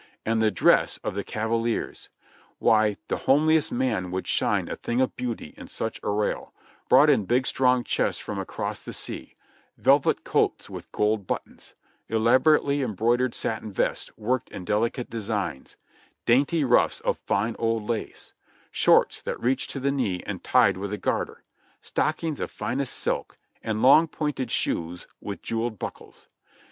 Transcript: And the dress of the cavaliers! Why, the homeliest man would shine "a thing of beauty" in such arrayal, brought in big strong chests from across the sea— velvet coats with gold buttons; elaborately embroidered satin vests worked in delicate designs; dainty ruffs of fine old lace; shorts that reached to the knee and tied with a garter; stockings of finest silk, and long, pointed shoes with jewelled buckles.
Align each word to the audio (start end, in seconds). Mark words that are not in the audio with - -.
And 0.25 0.41
the 0.41 0.49
dress 0.49 0.97
of 1.03 1.13
the 1.13 1.23
cavaliers! 1.23 2.09
Why, 2.57 2.97
the 3.07 3.17
homeliest 3.29 3.71
man 3.71 4.09
would 4.09 4.25
shine 4.25 4.67
"a 4.67 4.75
thing 4.75 4.99
of 4.99 5.15
beauty" 5.15 5.53
in 5.55 5.67
such 5.67 6.01
arrayal, 6.01 6.53
brought 6.89 7.11
in 7.11 7.25
big 7.25 7.45
strong 7.45 7.83
chests 7.83 8.19
from 8.19 8.39
across 8.39 8.81
the 8.81 8.93
sea— 8.93 9.35
velvet 9.77 10.23
coats 10.23 10.71
with 10.71 10.91
gold 10.91 11.27
buttons; 11.27 11.75
elaborately 12.09 12.81
embroidered 12.81 13.35
satin 13.35 13.71
vests 13.71 14.09
worked 14.17 14.49
in 14.49 14.65
delicate 14.65 15.07
designs; 15.07 15.77
dainty 16.25 16.63
ruffs 16.63 16.99
of 17.01 17.19
fine 17.27 17.55
old 17.59 17.87
lace; 17.87 18.33
shorts 18.71 19.21
that 19.21 19.39
reached 19.39 19.69
to 19.69 19.79
the 19.79 19.91
knee 19.91 20.23
and 20.25 20.43
tied 20.43 20.77
with 20.77 20.91
a 20.91 20.97
garter; 20.97 21.43
stockings 21.79 22.39
of 22.39 22.49
finest 22.49 22.93
silk, 22.95 23.37
and 23.61 23.83
long, 23.83 24.07
pointed 24.07 24.49
shoes 24.49 25.05
with 25.21 25.43
jewelled 25.43 25.77
buckles. 25.77 26.27